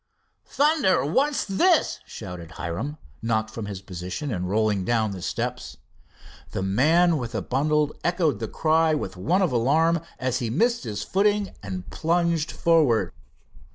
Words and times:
"Thunder! 0.47 1.05
what's 1.05 1.45
this?" 1.45 1.99
shouted 2.07 2.49
Hiram, 2.53 2.97
knocked 3.21 3.51
from 3.51 3.67
his 3.67 3.83
position 3.83 4.31
and 4.33 4.49
rolling 4.49 4.83
down 4.83 5.11
the 5.11 5.21
steps. 5.21 5.77
The 6.53 6.63
man 6.63 7.17
with 7.19 7.33
the 7.33 7.41
bundle 7.43 7.93
echoed 8.03 8.39
the 8.39 8.47
try 8.47 8.95
with 8.95 9.15
one 9.15 9.43
of 9.43 9.51
alarm, 9.51 10.01
as 10.17 10.39
he 10.39 10.49
missed 10.49 10.85
his 10.85 11.03
footing 11.03 11.51
and 11.61 11.87
plunged 11.91 12.51
forward. 12.51 13.11